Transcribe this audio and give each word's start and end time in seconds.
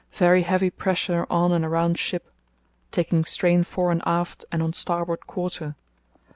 Very 0.13 0.41
heavy 0.41 0.71
pressure 0.71 1.27
on 1.29 1.51
and 1.51 1.63
around 1.63 1.99
ship 1.99 2.31
(taking 2.91 3.23
strain 3.23 3.63
fore 3.63 3.91
and 3.91 4.01
aft 4.03 4.43
and 4.51 4.63
on 4.63 4.73
starboard 4.73 5.27
quarter). 5.27 5.75